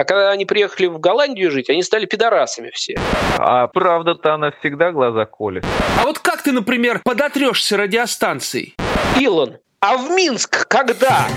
[0.00, 2.98] А когда они приехали в Голландию жить, они стали пидорасами все.
[3.36, 5.62] А правда-то она всегда глаза колет.
[6.00, 8.76] А вот как ты, например, подотрешься радиостанцией?
[9.18, 11.28] Илон, а в Минск когда?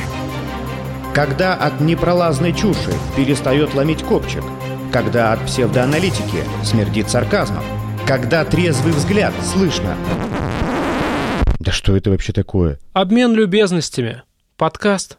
[1.13, 4.45] Когда от непролазной чуши перестает ломить копчик.
[4.93, 7.65] Когда от псевдоаналитики смердит сарказмом.
[8.07, 9.97] Когда трезвый взгляд слышно.
[11.59, 12.79] Да что это вообще такое?
[12.93, 14.23] Обмен любезностями.
[14.55, 15.17] Подкаст.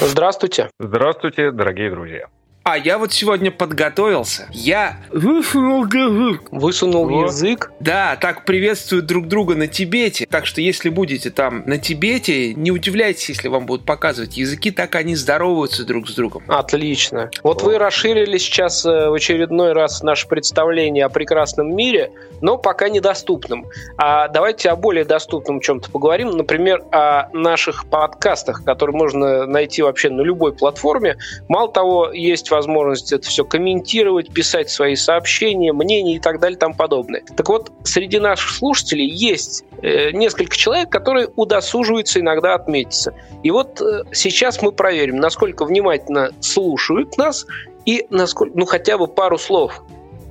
[0.00, 0.70] Здравствуйте.
[0.78, 2.28] Здравствуйте, дорогие друзья.
[2.70, 4.46] А я вот сегодня подготовился.
[4.50, 6.42] Я высунул язык.
[6.50, 7.28] Высунул Вот.
[7.28, 7.72] язык.
[7.80, 10.26] Да, так приветствуют друг друга на Тибете.
[10.26, 14.96] Так что если будете там на Тибете, не удивляйтесь, если вам будут показывать языки, так
[14.96, 16.42] они здороваются друг с другом.
[16.46, 17.30] Отлично.
[17.42, 22.12] Вот вы расширили сейчас э, в очередной раз наше представление о прекрасном мире,
[22.42, 23.64] но пока недоступном.
[23.96, 26.32] А давайте о более доступном чем-то поговорим.
[26.32, 31.16] Например, о наших подкастах, которые можно найти вообще на любой платформе.
[31.48, 36.58] Мало того, есть возможность это все комментировать, писать свои сообщения, мнения и так далее и
[36.58, 37.22] тому подобное.
[37.36, 43.14] Так вот, среди наших слушателей есть э, несколько человек, которые удосуживаются иногда отметиться.
[43.42, 47.46] И вот э, сейчас мы проверим, насколько внимательно слушают нас
[47.86, 49.82] и насколько, ну хотя бы пару слов.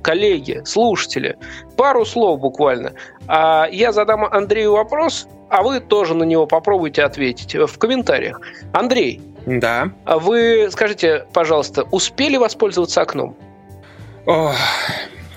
[0.02, 1.36] Коллеги, слушатели,
[1.76, 2.92] пару слов буквально.
[3.26, 8.40] А я задам Андрею вопрос, а вы тоже на него попробуйте ответить в комментариях.
[8.72, 9.90] Андрей, Да.
[10.04, 13.36] а вы скажите, пожалуйста, успели воспользоваться окном?
[14.26, 14.54] Ох,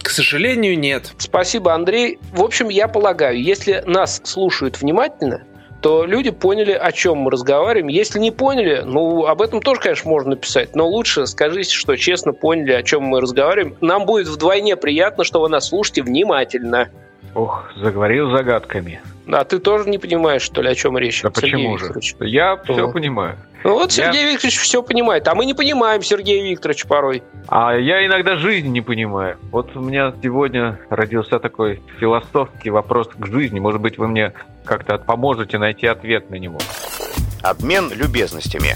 [0.02, 1.14] к сожалению, нет.
[1.17, 2.20] Спасибо, Андрей.
[2.34, 5.44] В общем, я полагаю, если нас слушают внимательно,
[5.82, 7.88] то люди поняли, о чем мы разговариваем.
[7.88, 12.34] Если не поняли, ну, об этом тоже, конечно, можно написать, но лучше скажите, что честно
[12.34, 13.78] поняли, о чем мы разговариваем.
[13.82, 16.89] Нам будет вдвойне приятно, что вы нас слушаете внимательно.
[17.34, 19.02] Ох, заговорил загадками.
[19.32, 21.22] А ты тоже не понимаешь, что ли, о чем речь?
[21.22, 22.16] Да Сергей почему Викторович?
[22.20, 22.28] же?
[22.28, 22.92] Я все О.
[22.92, 23.38] понимаю.
[23.64, 27.23] Ну вот Я- Сергей Викторович все понимает, а мы не понимаем Сергея Викторовича порой.
[27.48, 29.38] А я иногда жизнь не понимаю.
[29.52, 33.60] Вот у меня сегодня родился такой философский вопрос к жизни.
[33.60, 34.34] Может быть, вы мне
[34.66, 36.58] как-то поможете найти ответ на него.
[37.44, 38.76] Обмен любезностями.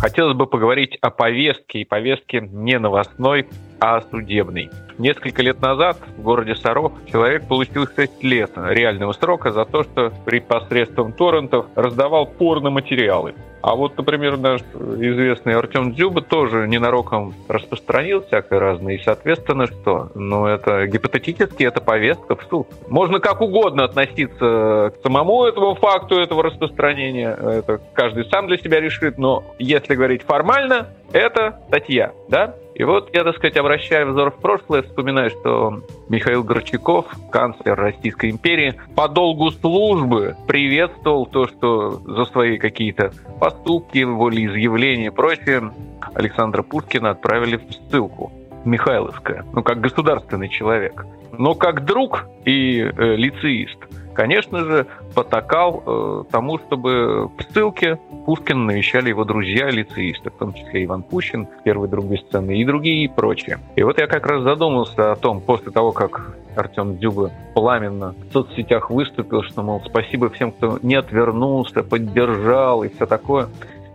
[0.00, 3.48] Хотелось бы поговорить о повестке, и повестке не новостной,
[3.80, 4.70] а судебной.
[4.98, 10.12] Несколько лет назад в городе Саров человек получил 6 лет реального срока за то, что
[10.24, 13.34] при посредством торрентов раздавал порно-материалы.
[13.60, 18.94] А вот, например, наш известный Артем Дзюба тоже ненароком распространил всякое разное.
[18.94, 20.10] И, соответственно, что?
[20.14, 22.68] Ну, это гипотетически, это повестка в суд.
[22.88, 27.30] Можно как угодно относиться к самому этому факту, этого распространения.
[27.30, 29.18] Это каждый сам для себя решит.
[29.18, 32.54] Но если говорить формально, это статья, да?
[32.78, 38.30] И вот я, так сказать, обращая взор в прошлое, вспоминаю, что Михаил Горчаков, канцлер Российской
[38.30, 45.72] империи, по долгу службы приветствовал то, что за свои какие-то поступки, волеизъявления и прочее
[46.14, 48.32] Александра Пушкина отправили в ссылку.
[48.64, 51.04] Михайловская, ну, как государственный человек.
[51.32, 53.78] Но как друг и э, лицеист,
[54.18, 60.86] конечно же, потакал э, тому, чтобы в ссылке Пушкина навещали его друзья-лицеисты, в том числе
[60.86, 63.60] Иван Пущин, первый друг бесценный, и другие и прочие.
[63.76, 68.32] И вот я как раз задумался о том, после того, как Артем Дзюба пламенно в
[68.32, 73.46] соцсетях выступил, что, мол, спасибо всем, кто не отвернулся, поддержал и все такое.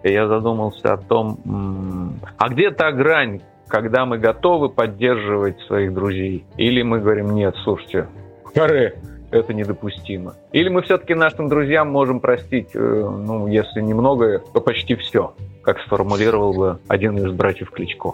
[0.03, 6.45] И я задумался о том, а где та грань, когда мы готовы поддерживать своих друзей?
[6.55, 8.07] Или мы говорим, нет, слушайте,
[8.55, 8.95] харе,
[9.33, 10.35] это недопустимо.
[10.51, 15.79] Или мы все-таки нашим друзьям можем простить, э, ну, если немного, то почти все, как
[15.81, 18.13] сформулировал бы один из братьев Кличко.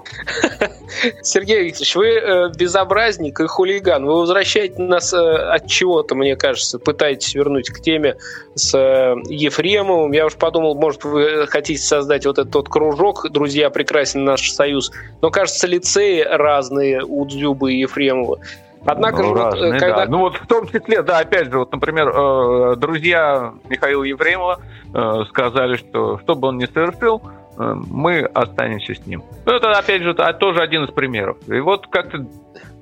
[1.22, 4.06] Сергей Викторович, вы э, безобразник и хулиган.
[4.06, 8.18] Вы возвращаете нас э, от чего-то, мне кажется, пытаетесь вернуть к теме
[8.56, 8.78] с
[9.28, 10.12] Ефремовым.
[10.12, 14.91] Я уж подумал, может, вы хотите создать вот этот вот кружок «Друзья, прекрасен наш союз».
[15.22, 18.40] Но, кажется, лицеи разные у Дзюбы и Ефремова.
[18.86, 19.96] Однако ну, же, вот, разные, когда...
[19.98, 20.06] да.
[20.06, 24.60] Ну вот в том числе, да, опять же, вот, например, э, друзья Михаила Ефремова
[24.94, 27.22] э, сказали, что что бы он ни совершил,
[27.58, 29.24] э, мы останемся с ним.
[29.46, 31.38] Ну, это, опять же, та- тоже один из примеров.
[31.48, 32.26] И вот как-то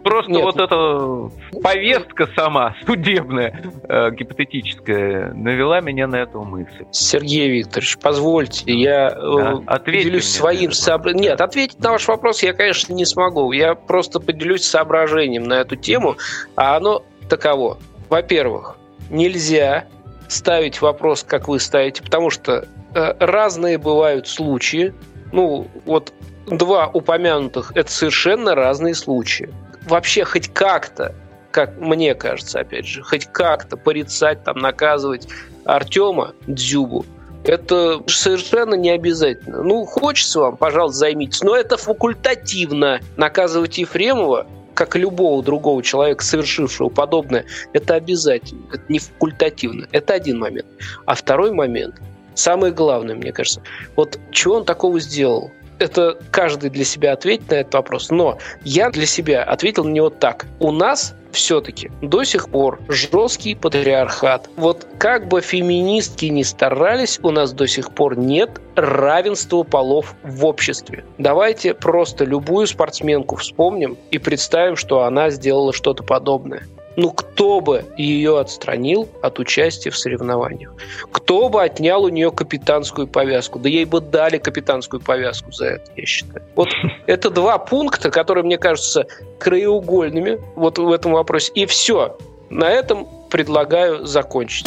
[0.07, 0.43] просто Нет.
[0.43, 6.85] вот эта повестка сама, судебная, э, гипотетическая, навела меня на эту мысль.
[6.91, 11.31] Сергей Викторович, позвольте, я э, Да, ответьте поделюсь мне, своим соображением.
[11.31, 13.51] Нет, ответить на ваш вопрос я, конечно, не смогу.
[13.51, 16.17] Я просто поделюсь соображением на эту тему,
[16.55, 17.77] а оно таково.
[18.09, 18.77] Во-первых,
[19.09, 19.85] нельзя
[20.27, 24.93] ставить вопрос, как вы ставите, потому что э, разные бывают случаи.
[25.31, 26.13] Ну, вот
[26.47, 29.49] два упомянутых– это совершенно разные случаи.
[29.87, 31.15] Вообще хоть как-то,
[31.51, 35.27] как мне кажется, опять же, хоть как-то порицать, там, наказывать
[35.65, 37.05] Артема Дзюбу
[37.43, 39.63] Это совершенно не обязательно.
[39.63, 41.41] Ну, хочется вам, пожалуйста, займитесь.
[41.43, 42.99] Но это факультативно.
[43.15, 44.47] Наказывать Ефремова
[44.77, 49.87] как и любого другого человека, совершившего подобное, это обязательно, это не факультативно.
[49.91, 50.67] Это один момент.
[51.07, 51.95] А второй момент,
[52.35, 53.63] самое главное, мне кажется,
[53.95, 55.51] вот чего он такого сделал?
[55.79, 58.09] Это каждый для себя ответит на этот вопрос.
[58.09, 60.45] Но я для себя ответил на него так.
[60.59, 64.49] У нас все-таки до сих пор жесткий патриархат.
[64.55, 70.45] Вот как бы феминистки ни старались, у нас до сих пор нет равенства полов в
[70.45, 71.05] обществе.
[71.17, 76.63] Давайте просто любую спортсменку вспомним и представим, что она сделала что-то подобное.
[76.97, 80.73] Ну, кто бы ее отстранил от участия в соревнованиях?
[81.11, 83.59] Кто бы отнял у нее капитанскую повязку?
[83.59, 86.43] Да ей бы дали капитанскую повязку за это, я считаю.
[86.55, 86.69] Вот
[87.05, 89.05] это два пункта, которые, мне кажутся,
[89.37, 91.51] краеугольными вот в этом вопросе.
[91.53, 92.17] И все.
[92.49, 94.65] На этом предлагаю закончить.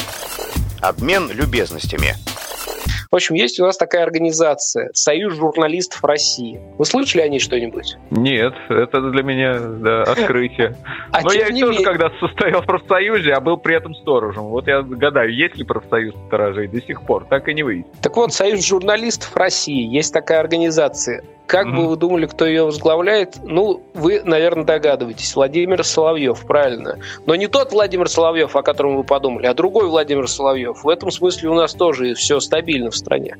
[0.80, 2.14] Обмен любезностями.
[3.10, 6.60] В общем, есть у нас такая организация Союз журналистов России.
[6.78, 7.96] Вы слышали о ней что-нибудь?
[8.10, 10.76] Нет, это для меня да, открытие.
[11.12, 11.84] А Но я тоже менее...
[11.84, 14.44] когда состоял в профсоюзе, а был при этом сторожем.
[14.44, 17.92] Вот я гадаю, есть ли профсоюз сторожей до сих пор, так и не выяснил.
[18.02, 21.22] Так вот, Союз журналистов России, есть такая организация.
[21.50, 21.76] Как mm-hmm.
[21.76, 23.40] бы вы думали, кто ее возглавляет?
[23.42, 25.34] Ну, вы, наверное, догадываетесь.
[25.34, 27.00] Владимир Соловьев, правильно.
[27.26, 30.84] Но не тот Владимир Соловьев, о котором вы подумали, а другой Владимир Соловьев.
[30.84, 33.36] В этом смысле у нас тоже все стабильно в стране.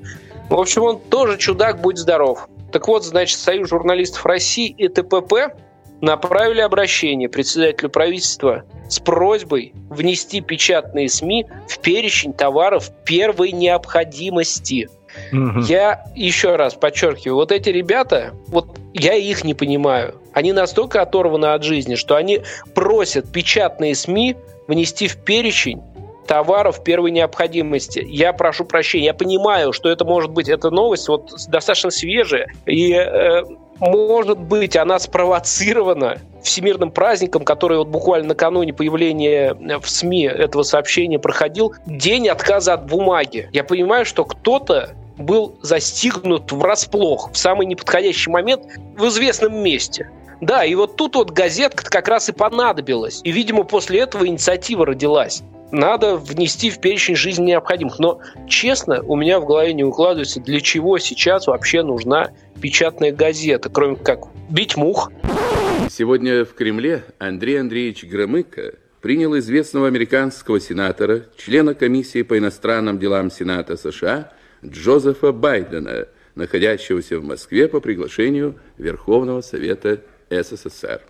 [0.49, 2.49] В общем, он тоже чудак, будь здоров.
[2.73, 5.55] Так вот, значит, Союз журналистов России и ТПП
[6.01, 14.89] направили обращение председателю правительства с просьбой внести печатные СМИ в перечень товаров первой необходимости–
[15.33, 15.61] Угу.
[15.61, 20.21] Я еще раз подчеркиваю, вот эти ребята, вот я их не понимаю.
[20.33, 22.41] Они настолько оторваны от жизни, что они
[22.75, 24.37] просят печатные СМИ
[24.69, 25.83] внести в перечень
[26.31, 28.07] товаров первой необходимости.
[28.09, 32.93] Я прошу прощения, я понимаю, что это может быть, эта новость вот достаточно свежая, и
[32.93, 33.43] э,
[33.81, 41.19] может быть, она спровоцирована всемирным праздником, который вот буквально накануне появления в СМИ этого сообщения
[41.19, 43.49] проходил, день отказа от бумаги.
[43.53, 48.67] Я понимаю, что кто-то был застигнут врасплох в самый неподходящий момент
[48.97, 50.09] в известном месте.
[50.41, 53.21] Да, и вот тут вот газетка как раз и понадобилась.
[53.25, 55.43] И, видимо, после этого инициатива родилась.
[55.73, 57.99] Надо внести в перечень жизни необходимых.
[57.99, 63.69] Но, честно, у меня в голове не укладывается, для чего сейчас вообще нужна печатная газета,
[63.71, 65.11] кроме как бить мух.
[65.89, 73.31] Сегодня в Кремле Андрей Андреевич Громыко принял известного американского сенатора, члена комиссии по иностранным делам
[73.31, 74.33] Сената США
[74.65, 81.01] Джозефа Байдена, находящегося в Москве по приглашению Верховного Совета СССР.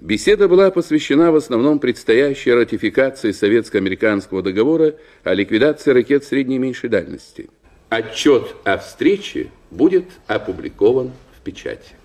[0.00, 6.88] Беседа была посвящена в основном предстоящей ратификации Советско-американского договора о ликвидации ракет средней и меньшей
[6.88, 7.50] дальности.
[7.88, 11.96] Отчет о встрече будет опубликован в печати.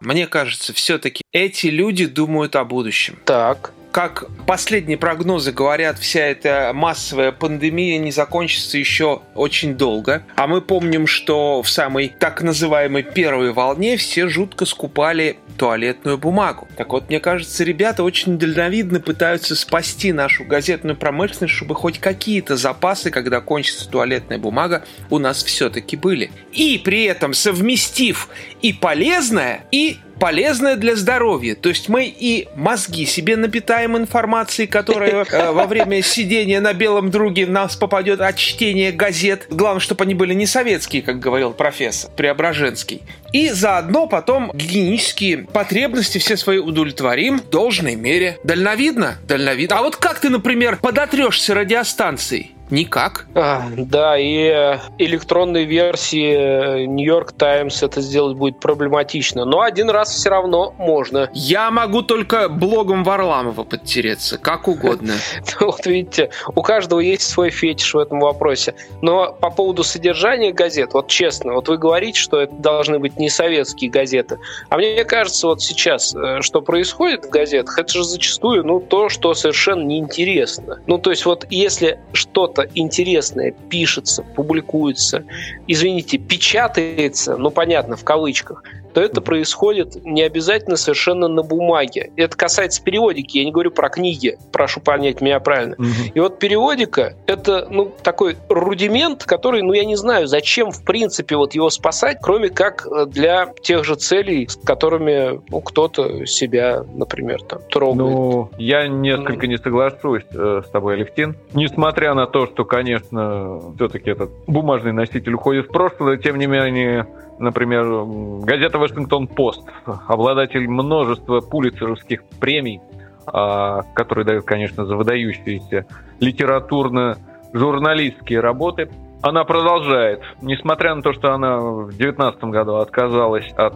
[0.00, 3.18] Мне кажется, все-таки эти люди думают о будущем.
[3.24, 10.24] Так как последние прогнозы говорят, вся эта массовая пандемия не закончится еще очень долго.
[10.34, 16.66] А мы помним, что в самой так называемой первой волне все жутко скупали туалетную бумагу.
[16.76, 22.56] Так вот, мне кажется, ребята очень дальновидно пытаются спасти нашу газетную промышленность, чтобы хоть какие-то
[22.56, 26.32] запасы, когда кончится туалетная бумага, у нас все-таки были.
[26.50, 28.28] И при этом совместив
[28.60, 31.54] и полезное, и полезное для здоровья.
[31.54, 37.10] То есть мы и мозги себе напитаем информацией, которая э, во время сидения на белом
[37.10, 39.46] друге нас попадет от чтения газет.
[39.50, 43.02] Главное, чтобы они были не советские, как говорил профессор Преображенский.
[43.34, 48.38] И заодно потом гигиенические потребности все свои удовлетворим в должной мере.
[48.44, 49.16] Дальновидно?
[49.26, 49.78] Дальновидно.
[49.78, 52.54] А вот как ты, например, подотрешься радиостанцией?
[52.70, 53.26] Никак.
[53.34, 59.44] А, да, и э, электронной версии Нью-Йорк Таймс это сделать будет проблематично.
[59.44, 61.28] Но один раз все равно можно.
[61.34, 65.14] Я могу только блогом Варламова подтереться, как угодно.
[65.60, 68.74] Вот видите, у каждого есть свой фетиш в этом вопросе.
[69.02, 73.30] Но по поводу содержания газет, вот честно, вот вы говорите, что это должны быть не
[73.30, 74.38] советские газеты.
[74.68, 79.08] А мне кажется, вот сейчас, э, что происходит в газетах, это же зачастую ну, то,
[79.08, 80.80] что совершенно неинтересно.
[80.86, 85.24] Ну, то есть вот если что-то что-то интересное пишется, публикуется,
[85.66, 88.62] извините, печатается, ну понятно, в кавычках,
[88.94, 92.12] то это происходит не обязательно совершенно на бумаге.
[92.16, 95.74] Это касается периодики, я не говорю про книги, прошу понять меня правильно.
[95.78, 96.12] Угу.
[96.14, 101.36] И вот периодика— это ну, такой рудимент, который, ну я не знаю, зачем в принципе
[101.36, 106.84] вот его спасать, кроме как э, для тех же целей, с которыми ну, кто-то себя,
[106.94, 107.96] например, там трогает.
[107.96, 111.36] Ну, я несколько не соглашусь э, с тобой, Алевтин.
[111.52, 116.46] Несмотря на то, то, что, конечно, все-таки этот бумажный носитель уходит в прошлое, тем не
[116.46, 117.06] менее,
[117.44, 118.04] например,
[118.44, 119.62] газета «Вашингтон-Пост»,
[120.08, 122.80] обладатель множества пулицеровских премий,
[123.26, 125.86] а, которые дают, конечно, за выдающиеся
[126.20, 128.90] литературно-журналистские работы–
[129.24, 130.20] она продолжает.
[130.42, 133.74] Несмотря на то, что она в 2019 году отказалась от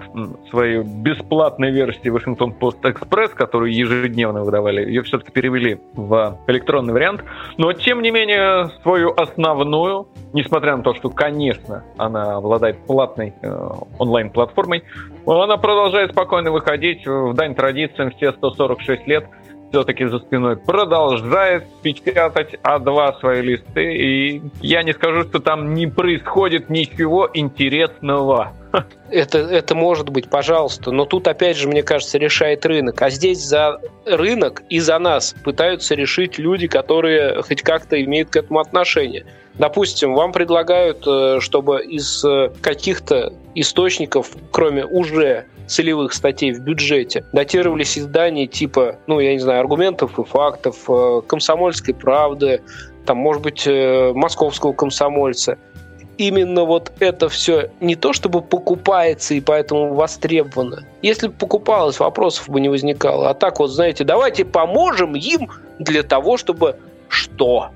[0.51, 7.25] своей бесплатной версии Вашингтон Пост Экспресс, которую ежедневно выдавали, ее все-таки перевели в электронный вариант.
[7.57, 13.71] Но, тем не менее, свою основную, несмотря на то, что, конечно, она обладает платной э,
[13.99, 14.85] онлайн-платформой,
[15.25, 19.27] она продолжает спокойно выходить в дань традициям все 146 лет–
[19.71, 25.87] все-таки за спиной продолжает печатать А2 свои листы, и я не скажу, что там не
[25.87, 28.53] происходит ничего интересного.
[29.11, 30.91] Это, это может быть, пожалуйста.
[30.91, 33.01] Но тут, опять же, мне кажется, решает рынок.
[33.01, 38.37] А здесь за рынок и за нас пытаются решить люди, которые хоть как-то имеют к
[38.37, 39.25] этому отношение.
[39.55, 47.25] Допустим, вам предлагают, э, чтобы из э, каких-то источников, кроме уже целевых статей в бюджете,
[47.33, 52.63] датировались издания типа, ну, я не знаю, аргументов и фактов, э, комсомольской правды,
[53.05, 55.57] там, может быть, московского комсомольца.
[56.19, 60.85] Именно вот это все не то чтобы покупается и поэтому востребовано.
[61.01, 63.31] Если бы покупалось, вопросов бы не возникало.
[63.31, 65.49] А так вот, знаете, давайте поможем им
[65.79, 66.77] для того, чтобы
[67.09, 67.69] что?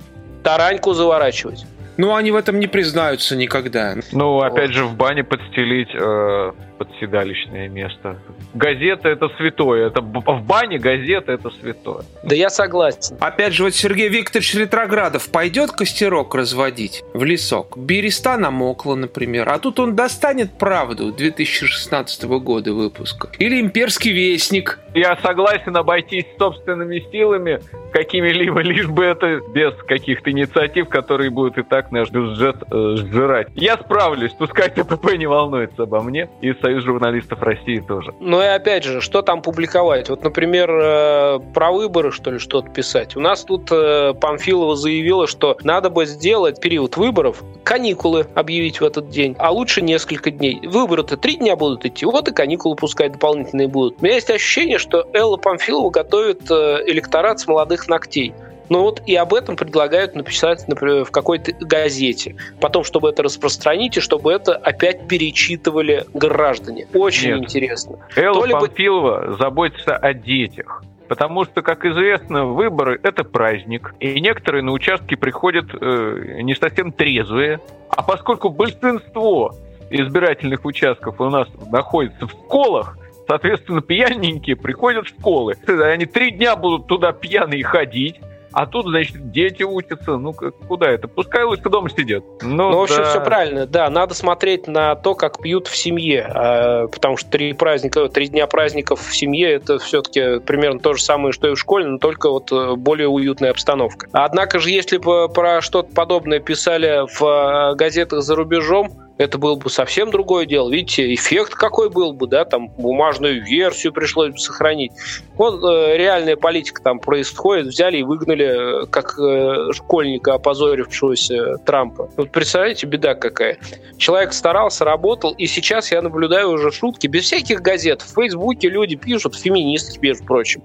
[0.43, 1.65] Тараньку заворачивать.
[1.97, 3.97] Ну, они в этом не признаются никогда.
[4.13, 6.53] Ну, опять же, в бане подстелить э,
[6.85, 8.19] подседалищное место.
[8.55, 9.87] Газета это святое.
[9.87, 12.03] Это в бане газета это святое.
[12.23, 13.17] Да я согласен.
[13.21, 17.79] Опять же, вот Сергей Викторович Ретроградов пойдет костерок разводить в лесок.
[17.79, 19.49] Береста намокла, например.
[19.49, 23.29] А тут он достанет правду 2016 года выпуска.
[23.39, 24.79] Или имперский вестник.
[24.95, 27.61] Я согласен обойтись собственными силами
[27.93, 33.49] какими-либо, лишь бы это без каких-то инициатив, которые будут и так наш бюджет э, сжирать.
[33.55, 38.15] Я справлюсь, пускай ТПП не волнуется обо мне, и Союз журналистов России тоже.
[38.19, 40.09] Ну и опять же, что там публиковать?
[40.09, 43.15] Вот, например, э, про выборы, что ли, что-то писать.
[43.15, 48.85] У нас тут э, Памфилова заявила, что надо бы сделать период выборов, каникулы объявить в
[48.85, 50.67] этот день, а лучше несколько дней.
[50.67, 54.01] Выборы-то три дня будут идти, вот и каникулы пускай дополнительные будут.
[54.01, 58.33] У меня есть ощущение, что Элла Памфилова готовит э, электорат с молодых ногтей.
[58.73, 62.37] Ну вот и об этом предлагают написать, например, в какой-то газете.
[62.59, 66.87] Потом, чтобы это распространить, и чтобы это опять перечитывали граждане.
[66.95, 67.43] Очень Нет.
[67.43, 67.99] интересно.
[68.17, 69.37] Элла То Памфилова ли...
[69.37, 70.83] заботится о детях.
[71.07, 73.95] Потому что, как известно, выборы– это праздник.
[74.01, 77.61] И некоторые на участки приходят э, не совсем трезвые.
[77.91, 79.55] А поскольку большинство
[79.91, 82.97] избирательных участков у нас находится в школах,
[83.29, 85.57] соответственно, пьяненькие приходят в школы.
[85.67, 88.19] Они три дня будут туда пьяные ходить,
[88.53, 90.17] а тут, значит, дети учатся.
[90.17, 91.09] Ну, куда это?
[91.09, 92.25] Пускай лучше дома сидят.
[92.43, 93.11] Ну, ну в общем, да.
[93.11, 93.67] все правильно.
[93.67, 96.31] Да, надо смотреть на то, как пьют в семье.
[96.35, 101.03] А, потому что три праздника, три дня праздников в семье это все-таки примерно то же
[101.03, 104.09] самое, что и в школе, но только вот э, более уютная обстановка.
[104.13, 108.91] Однако же, если бы про что-то подобное писали в э, газетах за рубежом,
[109.23, 110.71] это было бы совсем другое дело.
[110.71, 114.93] Видите, эффект какой был бы, да, там бумажную версию пришлось бы сохранить.
[115.35, 122.11] Вот э, реальная политика там происходит, взяли и выгнали, э, как э, школьника, опозорившегося Трампа.
[122.17, 123.59] Вот представляете, беда какая.
[123.97, 128.03] Человек старался, работал, и сейчас я наблюдаю уже шутки без всяких газет.
[128.03, 130.63] В Фейсбуке люди пишут, феминистки, между прочим.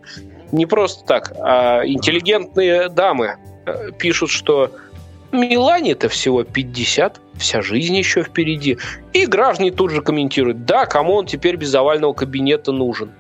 [0.52, 4.72] Не просто так, а интеллигентные дамы э, пишут, что
[5.32, 8.78] Милане-то всего 50, вся жизнь еще впереди.
[9.14, 13.12] И граждане тут же комментируют, да, кому он теперь без овального кабинета нужен.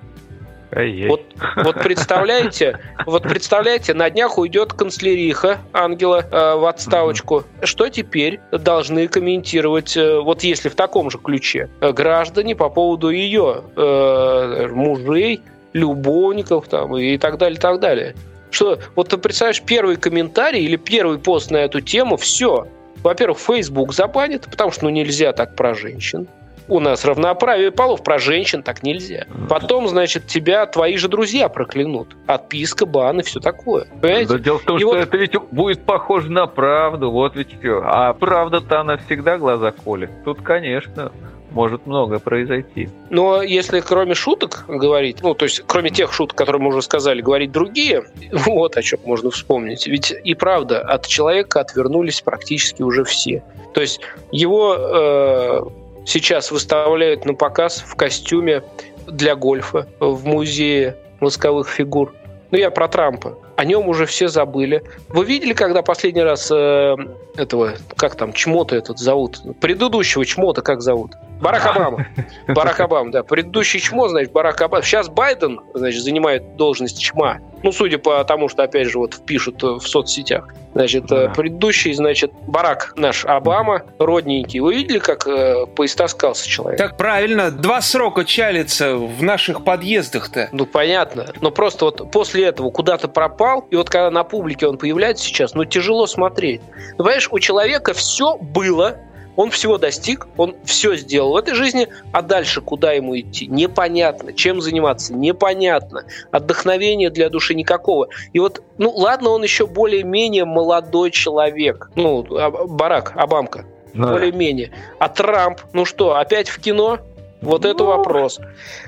[1.08, 1.22] Вот,
[1.64, 7.46] вот представляете, вот представляете, на днях уйдет канцлериха Ангела э, в отставочку.
[7.64, 13.10] Что теперь должны комментировать, э, вот если в таком же ключе, э, граждане по поводу
[13.10, 15.42] ее э, мужей,
[15.74, 18.16] любовников там и так далее, и так далее.
[18.52, 22.68] Что, вот ты представляешь, первый комментарий или первый пост на эту тему, все.
[23.08, 26.28] Во-первых, Facebook забанит, потому что ну нельзя так про женщин.
[26.68, 29.26] У нас равноправие полов, про женщин так нельзя.
[29.48, 32.18] Потом, значит, тебя твои же друзья проклянут.
[32.26, 33.88] Отписка, бан и все такое.
[34.02, 34.34] Понимаете?
[34.34, 34.98] Да дело в том, и что вот...
[34.98, 37.82] это ведь будет похоже на правду, вот ведь все.
[37.82, 40.12] А правда-то она всегда глаза колет.
[40.26, 41.14] Тут, конечно,
[41.58, 42.88] может много произойти.
[43.10, 47.22] Но если кроме шуток говорить, ну, то есть кроме тех шуток, которые мы уже сказали,
[47.22, 49.88] говорить другие, вот о чем можно вспомнить.
[49.88, 53.44] Ведь и правда, от человека отвернулись практически уже все.
[53.74, 55.62] То есть его э,
[56.06, 58.62] сейчас выставляют на показ в костюме
[59.08, 62.14] для гольфа в музее восковых фигур.
[62.52, 63.38] Ну, я про Трампа.
[63.58, 64.84] о нем уже все забыли.
[65.10, 66.96] Вы видели, когда последний раз э,
[67.36, 69.42] этого, как там, чмота этот зовут?
[69.60, 71.14] Предыдущего чмота как зовут?
[71.42, 72.08] Барак Обама.
[72.48, 73.24] Барак Обама, да.
[73.24, 74.84] Предыдущий чмо, значит, Барак Обама.
[74.84, 77.40] Сейчас Байден, значит, занимает должность чма.
[77.64, 80.48] Ну, судя по тому, что, опять же, вот пишут в соцсетях.
[80.74, 81.30] Значит, да.
[81.30, 84.60] предыдущий, значит, Барак наш Обама, родненький.
[84.60, 86.78] Вы видели, как э, поистаскался человек?
[86.78, 90.50] Так правильно, два срока чалится в наших подъездах-то.
[90.52, 91.34] Ну, понятно.
[91.42, 95.56] Но просто вот после этого куда-то пропал, и вот когда на публике он появляется сейчас,
[95.56, 96.62] ну, тяжело смотреть.
[96.92, 98.98] Ну, понимаешь, у человека все было,
[99.38, 103.46] он всего достиг, он все сделал в этой жизни, а дальше куда ему идти?
[103.48, 104.34] Непонятно.
[104.34, 105.14] Чем заниматься?
[105.14, 106.06] Непонятно.
[106.32, 108.10] Отдохновения для души никакого.
[108.34, 111.92] И вот, ну ладно, он еще более-менее молодой человек.
[111.96, 113.66] Ну, а, Барак, Обамка.
[113.94, 114.12] Да.
[114.12, 114.72] Более-менее.
[114.98, 116.98] А Трамп, ну что, опять в кино?
[117.42, 118.40] Вот ну, это вопрос.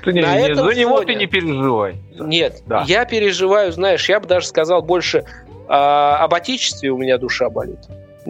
[0.02, 1.06] Ты не, На не, этом за него фоне...
[1.06, 1.96] ты не переживай.
[2.18, 2.84] Нет, да.
[2.88, 5.24] я переживаю, знаешь, я бы даже сказал больше
[5.68, 7.78] а, об отечестве у меня душа болит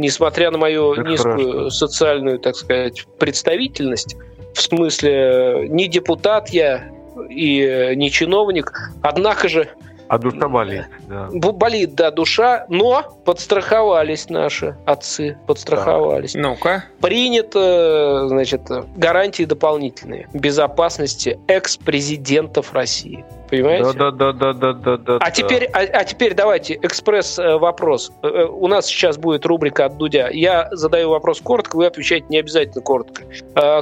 [0.00, 1.70] несмотря на мою Это низкую хорошо.
[1.70, 4.16] социальную, так сказать, представительность,
[4.54, 6.90] в смысле, не депутат я
[7.28, 9.68] и не чиновник, однако же
[10.10, 11.28] а душа болит, да.
[11.32, 16.32] Болит, да, душа, но подстраховались наши отцы, подстраховались.
[16.32, 16.40] Да.
[16.40, 16.84] Ну-ка.
[17.00, 18.62] Принято, значит,
[18.96, 23.24] гарантии дополнительные безопасности экс-президентов России.
[23.50, 23.92] Понимаете?
[23.96, 25.18] Да, да, да, да, да, да.
[25.20, 28.10] А теперь, а, а теперь давайте экспресс э, вопрос.
[28.24, 30.28] Э, э, у нас сейчас будет рубрика от Дудя.
[30.32, 33.22] Я задаю вопрос коротко, вы отвечаете не обязательно коротко.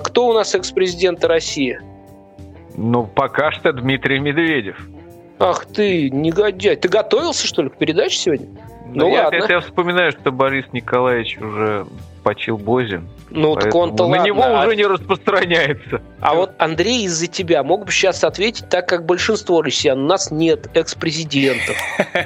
[0.04, 1.80] Кто у нас экс-президент России?
[2.76, 4.76] Ну, пока что Дмитрий Медведев.
[5.38, 6.76] Ах ты, негодяй.
[6.76, 8.49] Ты готовился, что ли, к передаче сегодня?
[8.87, 9.47] Ну, ну я, ладно.
[9.49, 11.87] Я, вспоминаю, что Борис Николаевич уже
[12.23, 13.02] почил Бозе.
[13.30, 14.26] Ну, так он-то На ладно.
[14.26, 14.64] него а...
[14.66, 16.02] уже не распространяется.
[16.21, 19.99] А вот Андрей из-за тебя мог бы сейчас ответить так, как большинство россиян.
[19.99, 21.76] У нас нет экс-президентов.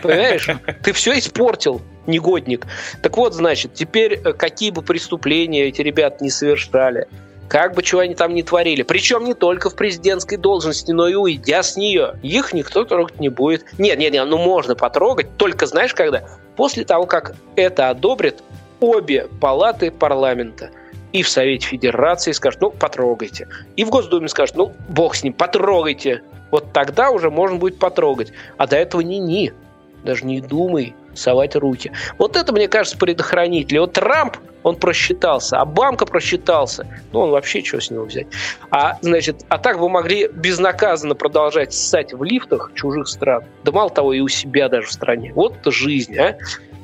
[0.03, 0.49] Понимаешь?
[0.83, 2.67] Ты все испортил, негодник.
[3.03, 7.07] Так вот, значит, теперь э, какие бы преступления эти ребята не совершали,
[7.53, 8.81] как бы чего они там не творили.
[8.81, 12.15] Причем не только в президентской должности, но и уйдя с нее.
[12.23, 13.67] Их никто трогать не будет.
[13.77, 16.27] Нет, нет, нет, ну можно потрогать, только знаешь когда?
[16.57, 18.43] После того, как это одобрит
[18.81, 20.71] обе палаты парламента.
[21.13, 23.47] И в Совете Федерации скажут, ну, потрогайте.
[23.77, 26.23] И в Госдуме скажут, ну, бог с ним, потрогайте.
[26.51, 28.33] Вот тогда уже можно будет потрогать.
[28.57, 29.53] А до этого ни-ни.
[30.05, 31.93] Даже не думай совать руки.
[32.19, 33.81] Вот это, мне кажется, предохранитель.
[33.81, 36.87] Вот Трамп, он просчитался, а Бамка просчитался.
[37.13, 38.27] Ну, он вообще, что с него взять?
[38.71, 43.45] А, значит, а так вы могли безнаказанно продолжать ссать в лифтах чужих стран.
[43.65, 45.33] Да мало того, и у себя даже в стране.
[45.35, 46.37] Вот это жизнь, а?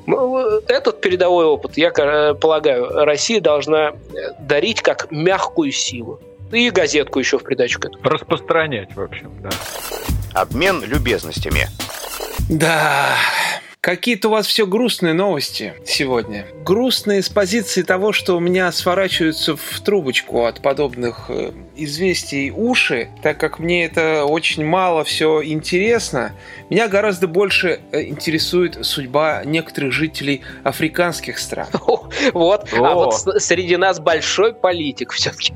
[0.07, 3.93] Ну, этот передовой опыт, я полагаю, Россия должна
[4.39, 6.19] дарить как мягкую силу.
[6.51, 8.03] И газетку еще в придачу к этому.
[8.03, 9.49] Распространять, в общем, да.
[10.33, 11.67] Обмен любезностями.
[12.49, 13.13] Да,
[13.89, 16.45] Какие-то у вас все грустные новости сегодня.
[16.63, 23.09] Грустные с позиции того, что у меня сворачиваются в трубочку от подобных э, известий уши,
[23.23, 26.33] так как мне это очень мало все интересно.
[26.69, 31.67] Меня гораздо больше э, интересует судьба некоторых жителей африканских стран.
[32.33, 35.53] Вот, а вот среди нас большой политик все-таки.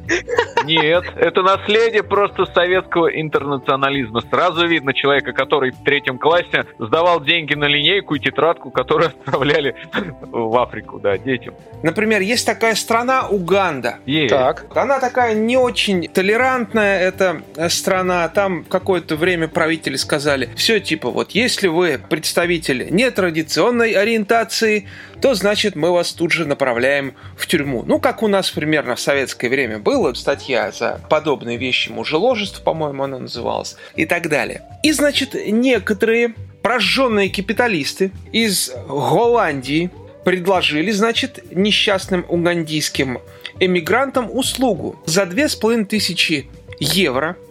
[0.63, 4.21] Нет, это наследие просто советского интернационализма.
[4.21, 9.75] Сразу видно человека, который в третьем классе сдавал деньги на линейку маленькую тетрадку, которую отправляли
[10.21, 11.53] в Африку, да, детям.
[11.83, 13.97] Например, есть такая страна Уганда.
[14.05, 14.33] Есть.
[14.33, 14.65] Так.
[14.75, 18.27] Она такая не очень толерантная, эта страна.
[18.29, 24.87] Там какое-то время правители сказали, все типа вот, если вы представитель нетрадиционной ориентации,
[25.21, 27.83] то значит мы вас тут же направляем в тюрьму.
[27.85, 33.03] Ну, как у нас примерно в советское время было, статья за подобные вещи мужеложество, по-моему,
[33.03, 34.63] она называлась, и так далее.
[34.83, 39.91] И, значит, некоторые прожженные капиталисты из Голландии
[40.25, 43.19] предложили, значит, несчастным угандийским
[43.59, 46.47] эмигрантам услугу за две с половиной тысячи
[46.79, 47.37] евро–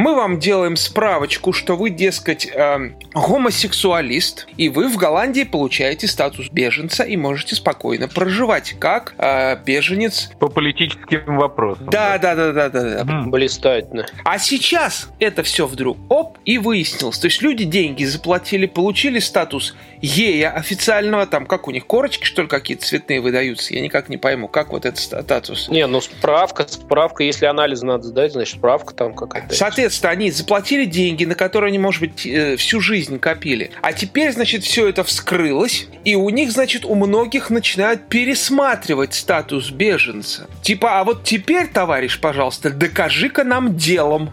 [0.00, 6.48] мы вам делаем справочку, что вы, дескать, э, гомосексуалист, и вы в Голландии получаете статус
[6.50, 10.30] беженца и можете спокойно проживать как э, беженец.
[10.40, 11.88] По политическим вопросам.
[11.90, 13.04] Да, да, да, да, да.
[13.04, 13.22] да.
[13.26, 14.06] Блистательно.
[14.24, 17.18] А сейчас это все вдруг оп и выяснилось.
[17.18, 22.42] То есть люди деньги заплатили, получили статус ЕЯ официального, там как у них корочки, что
[22.42, 23.74] ли, какие-то цветные выдаются.
[23.74, 25.68] Я никак не пойму, как вот этот статус.
[25.68, 29.54] Не, ну справка, справка, если анализ надо сдать, значит справка там какая-то.
[29.54, 33.70] Соответственно, они заплатили деньги, на которые они, может быть, э, всю жизнь копили.
[33.82, 39.70] А теперь, значит, все это вскрылось, и у них, значит, у многих начинают пересматривать статус
[39.70, 40.48] беженца.
[40.62, 44.30] Типа, а вот теперь, товарищ, пожалуйста, докажи-ка нам делом.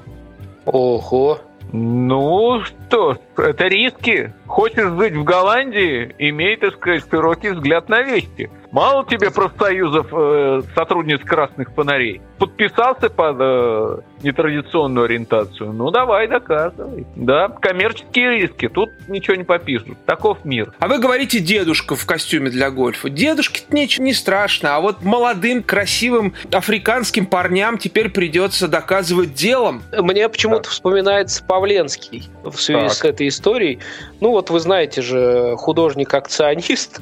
[0.65, 1.41] Ого,
[1.71, 4.33] Ну что, это риски.
[4.45, 8.49] Хочешь жить в Голландии, имей, так сказать, широкий взгляд на вещи.
[8.71, 12.21] Мало тебе профсоюзов э, сотрудниц красных фонарей.
[12.37, 15.71] Подписался под э, нетрадиционную ориентацию.
[15.71, 17.05] Ну давай, доказывай.
[17.15, 18.67] Да, коммерческие риски.
[18.67, 19.97] Тут ничего не попишут.
[20.05, 20.73] Таков мир.
[20.79, 23.09] А вы говорите дедушка в костюме для гольфа.
[23.09, 29.81] Дедушке ничего не страшно, а вот молодым, красивым африканским парням теперь придется доказывать делом.
[29.97, 32.91] Мне почему-то вспоминается Павленский в связи Так.
[32.93, 33.79] с этой историей.
[34.19, 36.99] Ну вот вы знаете же, художник-акционист,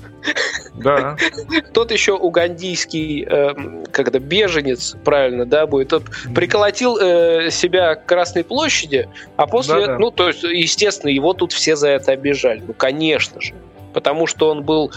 [0.76, 1.18] Да.
[1.74, 3.54] тот еще угандийский, э,
[3.92, 10.00] когда беженец, правильно, да, будет, тот приколотил э, себя к Красной площади, а после, Да-да.
[10.00, 12.64] ну, то есть, естественно, его тут все за это обижали.
[12.66, 13.54] Ну, конечно же.
[13.94, 14.92] Потому что он был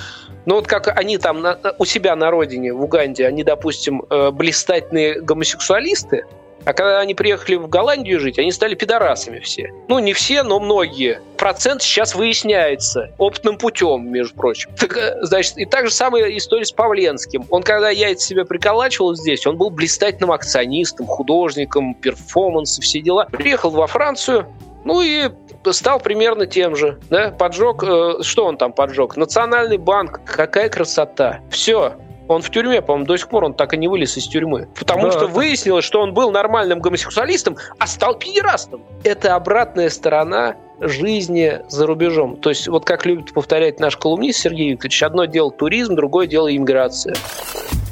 [0.46, 4.30] ну вот как они там на- у себя на родине, в Уганде, они, допустим, э,
[4.30, 6.24] блистательные гомосексуалисты,
[6.68, 9.72] а когда они приехали в Голландию жить, они стали пидорасами все.
[9.88, 11.22] Ну, не все, но многие.
[11.38, 14.72] Процент сейчас выясняется опытным путем, между прочим.
[14.78, 17.46] Так, э, значит, и так же самая история с Павленским.
[17.48, 23.24] Он, когда яйца себя приколачивал здесь, он был блистательным акционистом, художником, перформанс и все дела.
[23.33, 24.46] Приехал во Францию,
[24.85, 25.31] ну и
[25.72, 26.98] стал примерно тем же.
[27.09, 27.31] Да?
[27.31, 29.16] Поджег, э, что он там поджег?
[29.16, 30.20] Национальный банк.
[30.26, 31.40] Какая красота.
[31.50, 31.94] Все.
[32.28, 34.68] Он в тюрьме, по-моему, до сих пор он так и не вылез из тюрьмы.
[34.78, 35.12] Потому Да.
[35.12, 38.82] что выяснилось, что он был нормальным гомосексуалистом, а стал педерастом.
[39.02, 42.36] Это обратная сторона жизни за рубежом.
[42.36, 46.54] То есть, вот как любит повторять наш колумнист Сергей Викторович, одно дело туризм, другое дело
[46.54, 47.16] иммиграция.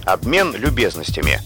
[0.04, 1.40] Обмен любезностями.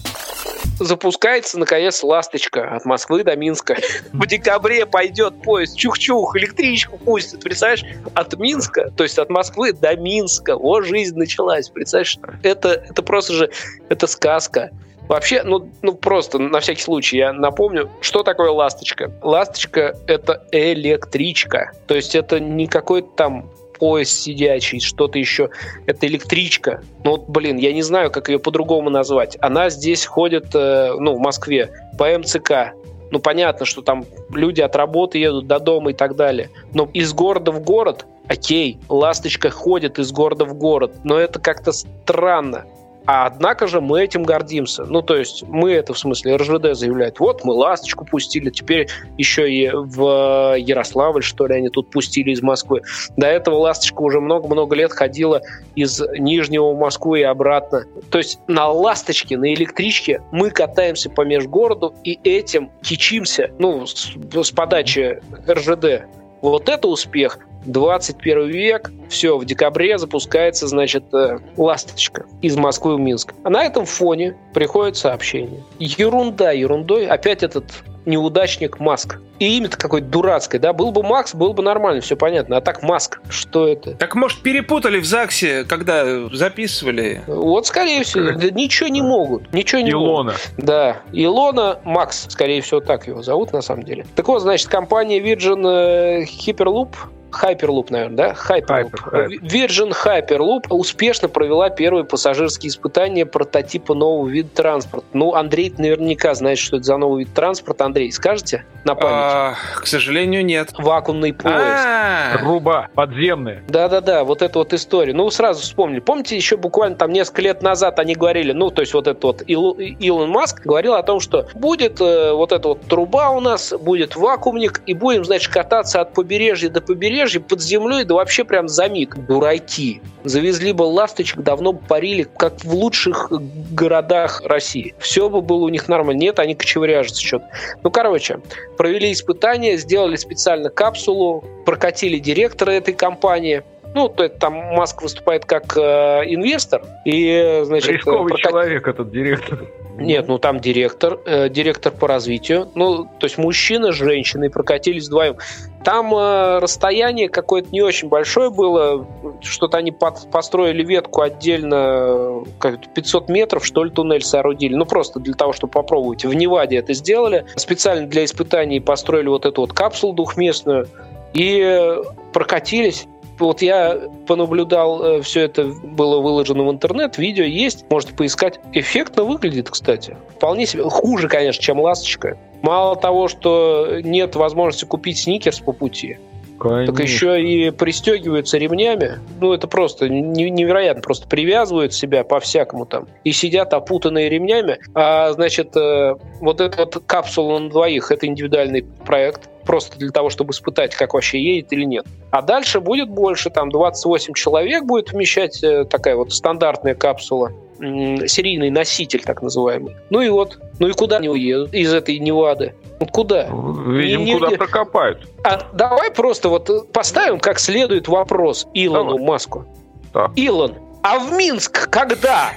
[0.81, 3.77] Запускается, наконец, «Ласточка» от Москвы до Минска.
[4.15, 7.85] В декабре пойдет поезд чух-чух, электричку пустят, представляешь?
[8.15, 10.57] От Минска, то есть от Москвы до Минска.
[10.57, 12.17] Вот жизнь началась, представляешь?
[12.43, 13.51] Это, это просто же,
[13.91, 14.71] это сказка.
[15.07, 19.13] Вообще, ну, ну просто на всякий случай я напомню, что такое ласточка.
[19.21, 21.73] Ласточка— это электричка.
[21.89, 25.51] То есть это не какой-то там поезд сидячий, что-то еще.
[25.87, 26.83] Это электричка.
[27.03, 29.37] Ну, вот, блин, я не знаю, как ее по-другому назвать.
[29.41, 32.75] Она здесь ходит, э, ну, в Москве, по МЦК.
[33.11, 36.51] Ну, понятно, что там люди от работы едут до дома и так далее.
[36.75, 41.73] Но из города в город, окей, ласточка ходит из города в город, но это как-то
[41.73, 42.67] странно.
[43.07, 44.85] А однако же мы этим гордимся.
[44.85, 49.51] Ну, то есть мы это, в смысле, РЖД заявляет, вот мы ласточку пустили, теперь еще
[49.51, 52.83] и в Ярославль, что ли, они тут пустили из Москвы.
[53.17, 55.41] До этого ласточка уже много-много лет ходила
[55.75, 57.85] из Нижнего в Москву и обратно.
[58.11, 64.13] То есть на ласточке, на электричке мы катаемся по межгороду и этим кичимся, ну, с,
[64.33, 66.07] с подачи РЖД.
[66.43, 67.39] Вот это успех.
[67.67, 73.35] 21 век, все, в декабре запускается, значит, э, «Ласточка» из Москвы в Минск.
[73.45, 75.63] А на этом фоне приходит сообщение.
[75.79, 77.07] Ерунда ерундой.
[77.07, 77.65] Опять этот
[78.07, 79.19] неудачник Маск.
[79.39, 80.73] И имя-то какое-то дурацкое, да?
[80.73, 82.57] Был бы Макс, было бы нормально, все понятно.
[82.59, 83.95] А так Маск, что это?
[83.95, 87.23] Так, может, перепутали в ЗАГСе, когда записывали?
[87.27, 89.53] Вот, скорее всего, да ничего не могут.
[89.53, 90.11] Ничего не могут.
[90.11, 90.35] Илона.
[90.59, 94.05] Да, Илона Макс, скорее всего, так его зовут на самом деле.
[94.15, 96.91] Так вот, значит, компания Virgin э, Hyperloop
[97.31, 98.35] Hyperloop, наверное, да?
[98.49, 98.91] Hyperloop.
[98.93, 99.41] Hyper, Hyper.
[99.43, 105.07] Virgin Hyperloop успешно провела первые пассажирские испытания прототипа нового вида транспорта.
[105.13, 107.85] Ну, Андрей наверняка знает, что это за новый вид транспорта.
[107.85, 109.15] Андрей, скажете на память?
[109.15, 110.71] А, к сожалению, нет.
[110.79, 111.59] Вакуумный поезд.
[111.61, 113.63] А, Руба подземная.
[113.69, 115.13] Да-да-да, вот эта вот история.
[115.13, 116.01] Ну, сразу вспомнили.
[116.01, 119.43] Помните, еще буквально там несколько лет назад они говорили, ну, то есть вот этот вот
[119.47, 123.73] Ил- Илон Маск говорил о том, что будет э, вот эта вот труба у нас,
[123.81, 128.69] будет вакуумник, и будем, значит, кататься от побережья до побережья под землей, да вообще прям
[128.69, 129.17] за миг.
[129.27, 130.01] Дураки.
[130.25, 133.31] Завезли бы ласточек, давно бы парили, как в лучших
[133.73, 134.95] городах России.
[134.99, 136.19] Все бы было у них нормально.
[136.21, 137.49] Нет, они кочевряжутся что-то.
[137.83, 138.41] Ну, короче,
[138.77, 143.63] провели испытания, сделали специально капсулу, прокатили директора этой компании.
[143.95, 145.81] Ну, то есть там Маск выступает как э,
[146.27, 149.67] инвестор, и, значит, Рисковый прокат- человек этот директор.
[149.97, 152.69] нет, ну там директор, э, директор по развитию.
[152.77, 155.37] Ну, то есть мужчина с женщиной прокатились вдвоем.
[155.83, 159.07] Там э, расстояние какое-то не очень большое было.
[159.41, 164.75] Что-то они под- построили ветку отдельно, как 500 метров, что ли, туннель соорудили.
[164.75, 166.25] Ну, просто для того, чтобы попробовать.
[166.25, 167.45] В Неваде это сделали.
[167.57, 170.87] Специально для испытаний построили вот эту вот капсулу двухместную.
[171.33, 171.97] И
[172.33, 173.07] прокатились.
[173.41, 178.61] Вот я понаблюдал, все это было выложено в интернет, видео есть, можете поискать.
[178.73, 180.17] Эффектно выглядит, кстати.
[180.37, 180.83] Вполне себе.
[180.85, 182.37] Хуже, конечно, чем «Ласточка».
[182.63, 186.19] Мало того, что нет возможности купить сникерс по пути,
[186.61, 189.19] так еще и пристегиваются ремнями.
[189.41, 191.01] Ну, это просто не- невероятно.
[191.01, 194.79] Просто привязывают себя по-всякому там и сидят опутанные ремнями.
[194.95, 199.49] А, значит, э, вот эта вот капсула на двоих– это индивидуальный проект.
[199.71, 202.05] Просто для того, чтобы испытать, как вообще едет или нет.
[202.33, 208.69] А дальше будет больше, там 28 человек будет вмещать э, такая вот стандартная капсула серийный
[208.69, 209.95] носитель, так называемый.
[210.11, 212.75] Ну и вот, ну и куда они уедут из этой Невады?
[213.13, 213.45] Куда?
[213.45, 215.29] Видимо, не, куда прокопают.
[215.45, 219.25] А давай просто вот поставим как следует вопрос Илону давай.
[219.25, 219.67] Маску.
[220.13, 220.33] Да.
[220.35, 222.51] Илон, а в Минск когда?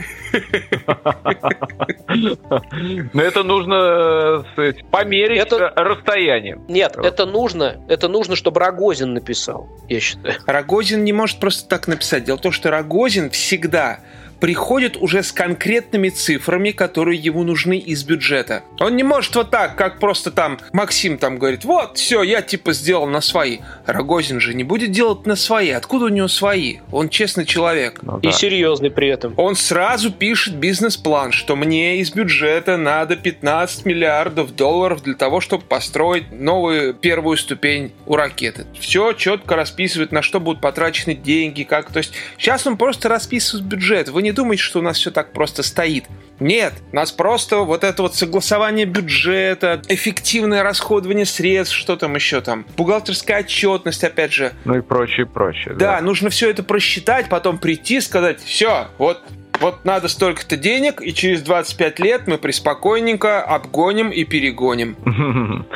[3.14, 5.72] Но это нужно сказать, померить это...
[5.76, 6.60] расстояние.
[6.68, 10.36] Нет, это нужно, это нужно, чтобы Рогозин написал, я считаю.
[10.48, 12.24] Рогозин не может просто так написать.
[12.24, 14.00] Дело в том, что Рогозин всегда
[14.44, 18.64] приходит уже с конкретными цифрами, которые ему нужны из бюджета.
[18.82, 22.74] Он не может вот так, как просто там Максим там говорит, вот, все, я типа
[22.74, 23.60] сделал на свои.
[23.86, 25.70] Рогозин же не будет делать на свои.
[25.70, 26.80] Откуда у него свои?
[26.92, 28.00] Он честный человек.
[28.02, 28.28] Ну, да.
[28.28, 29.34] И серьезный при этом.
[29.38, 35.64] Он сразу пишет бизнес-план, что мне из бюджета надо 15 миллиардов долларов для того, чтобы
[35.64, 38.66] построить новую первую ступень у ракеты.
[38.78, 41.94] Все четко расписывает, на что будут потрачены деньги, как.
[41.94, 44.10] То есть сейчас он просто расписывает бюджет.
[44.10, 46.06] Вы не думайте, что у нас все так просто стоит.
[46.40, 52.66] Нет, нас просто вот это вот согласование бюджета, эффективное расходование средств, что там еще там,
[52.76, 54.52] бухгалтерская отчетность, опять же.
[54.66, 55.76] Ну и прочее, прочее.
[55.76, 56.02] Да, да.
[56.02, 59.22] нужно все это просчитать, потом прийти, сказать, все, вот
[59.60, 64.98] вот надо столько-то денег, и через 25 лет мы приспокойненько обгоним и перегоним.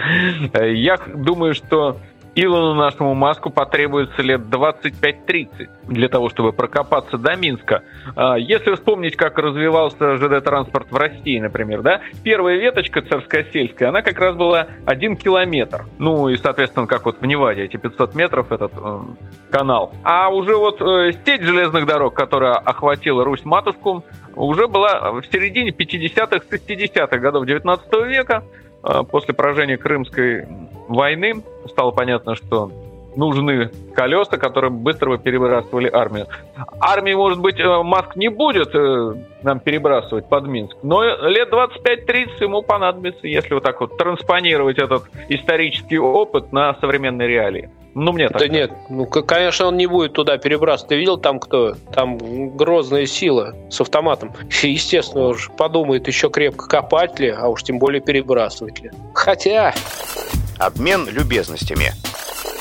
[0.53, 2.01] Я думаю, что
[2.39, 7.81] Илону нашему Маску потребуется лет 25-30 для того, чтобы прокопаться до Минска.
[8.15, 14.19] А, если вспомнить, как развивался ЖД-транспорт в России, например, да, первая веточка царскосельская, она как
[14.19, 15.85] раз была один километр.
[15.97, 18.99] Ну и, соответственно, как вот в Неваде, эти 500 метров этот э,
[19.49, 19.93] канал.
[20.03, 24.03] А уже вот э, сеть железных дорог, которая охватила Русь-матушку,
[24.35, 28.43] уже была в середине 50-х, 60-х годов 19 века.
[28.83, 30.47] А, после поражения Крымской
[30.87, 32.71] войны стало понятно, что
[33.17, 36.27] нужны колеса, которые быстро бы перебрасывали армию.
[36.79, 42.43] Армии, может быть, э, Маск не будет э, нам перебрасывать под Минск, но лет 25-30
[42.43, 47.71] ему понадобится, если вот так вот транспонировать этот исторический опыт на современные реалии.
[47.95, 48.41] Ну, мне так.
[48.41, 50.89] Да нет, ну, конечно, он не будет туда перебрасывать.
[50.89, 51.73] Ты видел там кто?
[51.91, 54.33] Там грозная сила с автоматом.
[54.61, 58.91] Естественно, уж подумает еще крепко копать ли, а уж тем более перебрасывать ли.
[59.15, 59.73] Хотя...
[60.59, 61.93] Обмен любезностями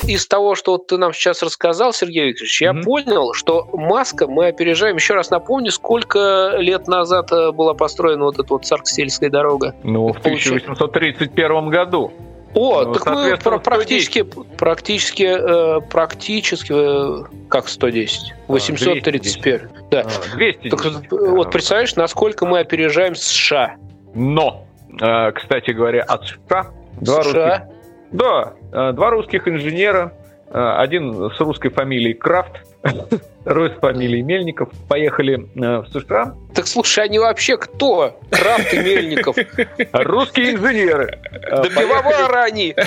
[0.03, 2.83] из того, что вот ты нам сейчас рассказал, Сергей Викторович, я mm-hmm.
[2.83, 4.97] понял, что Маска мы опережаем.
[4.97, 9.75] Еще раз напомню, сколько лет назад э, была построена вот эта вот Царск-сельская дорога?
[9.83, 12.13] Ну, в 1831 году.
[12.55, 18.35] О, ну, так мы практически, практически, э, практически, э, как 110?
[18.49, 19.61] 831.
[19.61, 20.01] А, да.
[20.01, 20.71] А, 210.
[20.71, 23.77] Так, вот представляешь, насколько мы опережаем США.
[24.15, 24.67] Но,
[25.35, 27.69] кстати говоря, от США Два США?
[28.13, 28.55] Да,
[28.93, 30.13] два русских инженера,
[30.51, 32.63] один с русской фамилией Крафт,
[33.47, 36.35] Рой с фамилией Мельников, поехали э, в США.
[36.53, 38.19] Так слушай, они вообще кто?
[38.31, 39.37] Крафт и Мельников.
[39.93, 41.21] Русские инженеры.
[41.33, 42.75] Да пивовары они.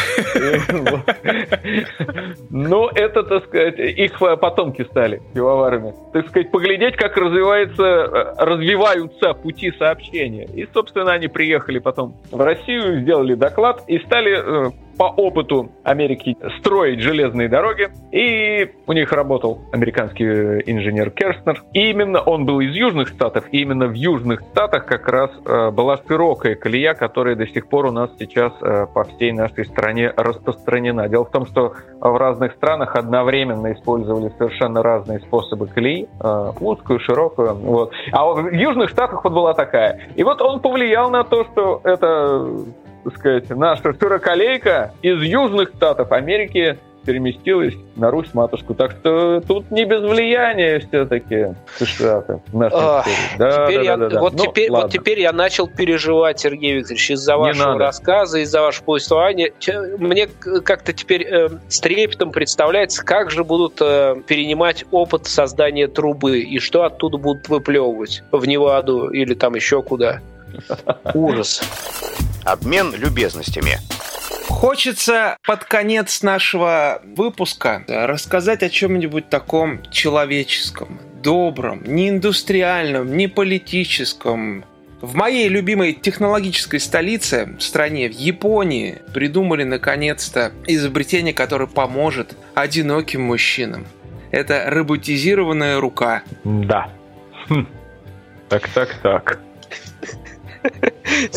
[2.50, 5.94] Ну, это, так сказать, их потомки стали пивоварами.
[6.14, 10.46] Так сказать, поглядеть, как развивается, э, развиваются пути сообщения.
[10.46, 16.36] И, собственно, они приехали потом в Россию, сделали доклад и стали э, по опыту Америки
[16.60, 17.88] строить железные дороги.
[18.12, 20.26] И у них работал американский
[20.70, 21.64] инженер Керстнер.
[21.72, 25.72] И именно он был из Южных Штатов, и именно в Южных Штатах как раз э,
[25.72, 30.12] была широкая колея, которая до сих пор у нас сейчас э, по всей нашей стране
[30.18, 31.08] распространена.
[31.08, 37.00] Дело в том, что в разных странах одновременно использовали совершенно разные способы колеи, э, узкую,
[37.00, 37.54] широкую.
[37.54, 37.94] Вот.
[38.12, 40.02] А в Южных Штатах вот была такая.
[40.18, 42.46] И вот он повлиял на то, что это
[43.04, 48.74] так сказать, наша широколейка из южных штатов Америки переместилась на Русь-матушку.
[48.74, 53.04] Так что тут не без влияния все-таки США в нашей а,
[53.38, 56.76] Да, теперь да, я, да, да, Вот, ну, теперь, вот теперь я начал переживать, Сергей
[56.76, 57.80] Викторович, из-за вашего надо.
[57.80, 59.52] рассказа, из-за вашего повествования.
[59.98, 66.40] Мне как-то теперь э, с трепетом представляется, как же будут э, перенимать опыт создания трубы
[66.42, 70.20] и что оттуда будут выплевывать в Неваду или там еще куда.
[71.14, 71.62] Ужас.
[72.50, 73.78] Обмен любезностями.
[74.48, 84.66] Хочется под конец нашего выпуска рассказать о чем-нибудь таком человеческом, добром, не индустриальном, не политическом.
[85.00, 93.22] В моей любимой технологической столице, в стране, в Японии, придумали наконец-то изобретение, которое поможет одиноким
[93.22, 93.86] мужчинам.
[94.32, 96.24] Это роботизированная рука.
[96.44, 96.90] Да.
[97.48, 97.68] Хм.
[98.50, 99.40] Так, так, так.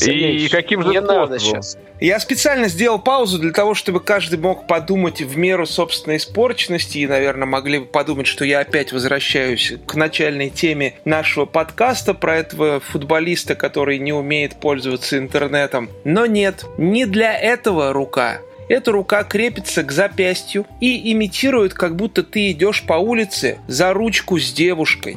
[0.07, 1.63] И каким же Не надо способом?
[1.63, 1.79] сейчас.
[2.01, 7.07] Я специально сделал паузу для того, чтобы каждый мог подумать в меру собственной испорченности и,
[7.07, 12.81] наверное, могли бы подумать, что я опять возвращаюсь к начальной теме нашего подкаста про этого
[12.81, 15.91] футболиста, который не умеет пользоваться интернетом.
[16.05, 18.41] Но нет, не для этого рука.
[18.73, 24.39] Эта рука крепится к запястью и имитирует, как будто ты идешь по улице за ручку
[24.39, 25.15] с девушкой.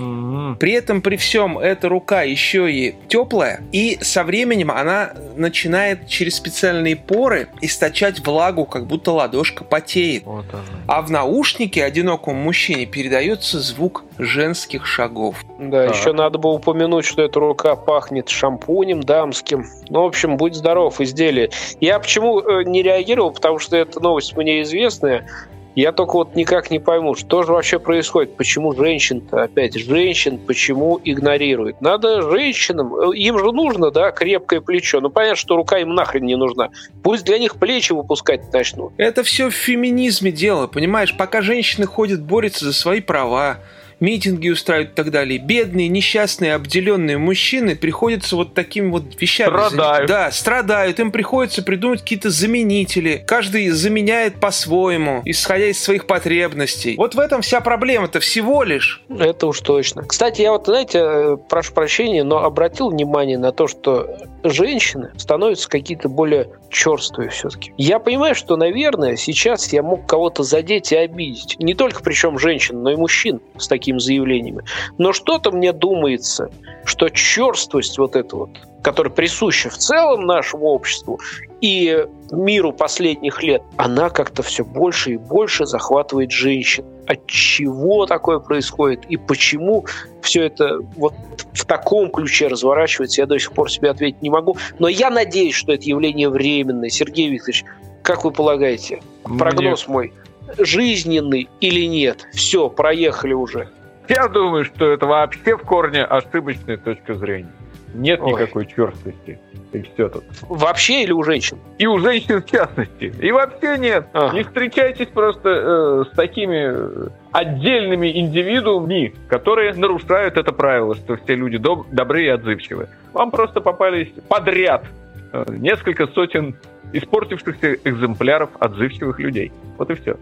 [0.59, 6.35] При этом, при всем, эта рука еще и теплая, и со временем она начинает через
[6.35, 10.23] специальные поры источать влагу, как будто ладошка потеет.
[10.25, 10.45] Вот.
[10.87, 15.37] А в наушнике одинокому мужчине передается звук женских шагов.
[15.59, 15.95] Да, Так.
[15.95, 19.65] еще надо бы упомянуть, что эта рука пахнет шампунем дамским.
[19.89, 21.51] Ну, в общем, будь здоров, изделие.
[21.79, 25.27] Я почему э, не реагировал, потому что эта новость мне известная.
[25.75, 31.01] Я только вот никак не пойму, что же вообще происходит, почему женщин-то, опять, женщин почему
[31.03, 31.81] игнорируют.
[31.81, 35.01] Надо женщинам, э, им же нужно, да, крепкое плечо.
[35.01, 36.69] Ну, понятно, что рука им нахрен не нужна.
[37.03, 38.93] Пусть для них плечи выпускать начнут.
[38.95, 41.15] Это все в феминизме дело, понимаешь?
[41.17, 43.58] Пока женщины ходят, борются за свои права,
[43.99, 45.39] митинги устраивают и так далее.
[45.39, 49.49] Бедные, несчастные, обделенные мужчины приходится вот такими вот вещами.
[49.49, 50.08] Страдают.
[50.08, 50.99] Да, страдают.
[50.99, 53.23] Им приходится придумать какие-то заменители.
[53.25, 56.95] Каждый заменяет по-своему, исходя из своих потребностей.
[56.97, 59.03] Вот в этом вся проблема-то всего лишь.
[59.10, 60.03] Это уж точно.
[60.03, 65.69] Кстати, я вот, знаете, э, прошу прощения, но обратил внимание на то, что женщины становятся
[65.69, 67.73] какие-то более черствые все-таки.
[67.77, 71.55] Я понимаю, что, наверное, сейчас я мог кого-то задеть и обидеть.
[71.60, 74.63] Не только причем женщин, но и мужчин с такими заявлениями.
[74.98, 76.50] Но что-то мне думается,
[76.86, 78.50] что черствость вот эта вот,
[78.82, 81.19] которая присуща в целом нашему обществу
[81.62, 86.84] и миру последних лет, она как-то все больше и больше захватывает женщин.
[87.08, 89.86] От чего такое происходит и почему
[90.21, 91.13] все это вот
[91.54, 94.58] в таком ключе разворачивается, я до сих пор себе ответить не могу.
[94.80, 96.89] Но я надеюсь, что это явление временное.
[96.89, 97.63] Сергей Викторович,
[98.02, 100.13] как вы полагаете, прогноз мой,
[100.58, 102.27] жизненный или нет?
[102.34, 103.69] Все, проехали уже.
[104.08, 107.51] Я думаю, что это вообще в корне ошибочная точка зрения.
[107.93, 108.34] Нет Ой.
[108.34, 109.39] никакой черствости.
[109.71, 110.23] И все тут.
[110.43, 111.58] Вообще или у женщин?
[111.77, 113.13] И у женщин в частности.
[113.19, 114.08] И вообще нет.
[114.13, 114.36] Ага.
[114.36, 121.36] Не встречайтесь просто э, с такими э, отдельными индивидуумами, которые нарушают это правило, что все
[121.36, 122.89] люди доб- добрые и отзывчивые.
[123.13, 124.86] Вам просто попались подряд
[125.34, 126.55] э, несколько сотен
[126.93, 129.51] испортившихся экземпляров отзывчивых людей.
[129.77, 130.17] Вот и все.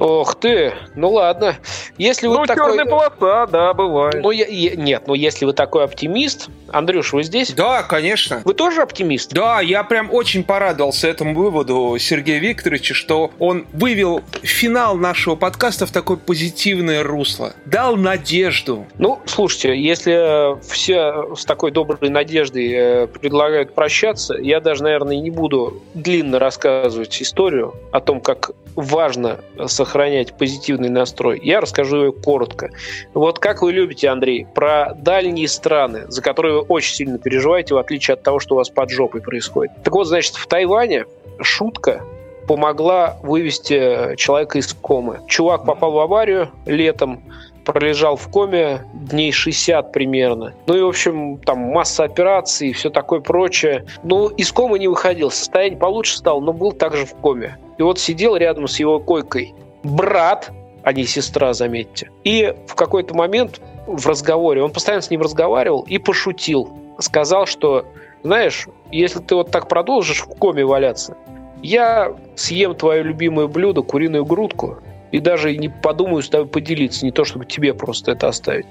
[0.00, 1.56] Ох ты, ну ладно.
[1.96, 2.70] Если вы ну, такой...
[2.70, 4.22] черная полоса, да, бывает.
[4.22, 7.52] Ну, я- я- нет, ну если вы такой оптимист, Андрюш, вы здесь?
[7.52, 8.42] Да, конечно.
[8.44, 9.32] Вы тоже оптимист?
[9.32, 15.86] Да, я прям очень порадовался этому выводу Сергея Викторовича, что он вывел финал нашего подкаста
[15.86, 17.54] в такое позитивное русло.
[17.64, 18.86] Дал надежду.
[18.98, 25.16] Ну, слушайте, если э, все с такой доброй надеждой э, предлагают прощаться, я даже, наверное,
[25.16, 31.40] не буду длинно рассказывать историю о том, как важно сохранять позитивный настрой.
[31.42, 32.70] Я расскажу ее коротко.
[33.12, 37.78] Вот как вы любите, Андрей, про дальние страны, за которые вы очень сильно переживаете, в
[37.78, 39.72] отличие от того, что у вас под жопой происходит.
[39.82, 41.06] Так вот, значит, в Тайване
[41.40, 42.02] шутка
[42.46, 45.20] помогла вывести человека из комы.
[45.26, 47.22] Чувак попал в аварию летом,
[47.68, 50.54] пролежал в коме дней 60 примерно.
[50.66, 53.84] Ну и, в общем, там масса операций и все такое прочее.
[54.02, 57.58] Ну, из комы не выходил, состояние получше стало, но был также в коме.
[57.76, 60.50] И вот сидел рядом с его койкой брат,
[60.82, 62.10] а не сестра, заметьте.
[62.24, 66.70] И в какой-то момент в разговоре, он постоянно с ним разговаривал и пошутил.
[66.98, 67.84] Сказал, что,
[68.22, 71.18] знаешь, если ты вот так продолжишь в коме валяться,
[71.62, 74.78] я съем твое любимое блюдо, куриную грудку,
[75.12, 78.66] и даже не подумаю с тобой поделиться, не то чтобы тебе просто это оставить.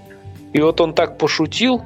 [0.54, 1.82] И вот он так пошутил,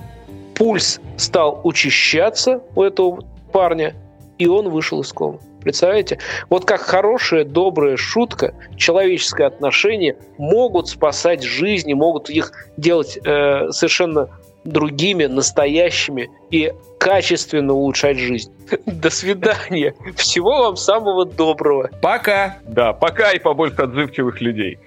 [0.55, 3.95] пульс стал учащаться у этого парня,
[4.37, 5.39] и он вышел из комы.
[5.61, 6.17] Представляете?
[6.49, 14.29] Вот как хорошая, добрая шутка, человеческое отношение могут спасать жизни, могут их делать э, совершенно
[14.63, 18.51] другими, настоящими и качественно улучшать жизнь.
[18.85, 19.95] До свидания.
[20.15, 21.89] Всего вам самого доброго.
[22.01, 22.57] Пока!
[22.63, 24.77] Да, пока и побольше отзывчивых людей.